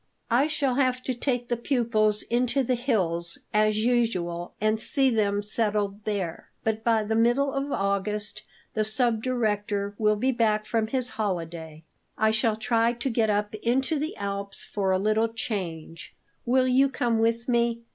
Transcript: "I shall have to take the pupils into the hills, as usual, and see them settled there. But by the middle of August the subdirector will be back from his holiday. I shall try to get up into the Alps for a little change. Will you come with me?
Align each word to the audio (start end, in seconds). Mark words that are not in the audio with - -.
"I 0.31 0.47
shall 0.47 0.73
have 0.77 1.03
to 1.03 1.13
take 1.13 1.47
the 1.47 1.55
pupils 1.55 2.23
into 2.23 2.63
the 2.63 2.73
hills, 2.73 3.37
as 3.53 3.85
usual, 3.85 4.55
and 4.59 4.81
see 4.81 5.11
them 5.11 5.43
settled 5.43 6.05
there. 6.05 6.49
But 6.63 6.83
by 6.83 7.03
the 7.03 7.15
middle 7.15 7.53
of 7.53 7.71
August 7.71 8.41
the 8.73 8.81
subdirector 8.81 9.93
will 9.99 10.15
be 10.15 10.31
back 10.31 10.65
from 10.65 10.87
his 10.87 11.11
holiday. 11.11 11.83
I 12.17 12.31
shall 12.31 12.55
try 12.57 12.93
to 12.93 13.09
get 13.11 13.29
up 13.29 13.53
into 13.61 13.99
the 13.99 14.17
Alps 14.17 14.63
for 14.65 14.89
a 14.91 14.97
little 14.97 15.27
change. 15.27 16.15
Will 16.47 16.67
you 16.67 16.89
come 16.89 17.19
with 17.19 17.47
me? 17.47 17.81